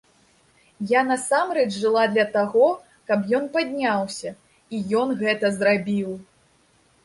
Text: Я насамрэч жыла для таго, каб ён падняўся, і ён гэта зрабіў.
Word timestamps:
Я 0.91 1.01
насамрэч 1.09 1.65
жыла 1.81 2.05
для 2.15 2.25
таго, 2.37 2.67
каб 3.11 3.29
ён 3.41 3.45
падняўся, 3.55 4.35
і 4.77 4.83
ён 5.03 5.07
гэта 5.23 5.55
зрабіў. 5.63 6.11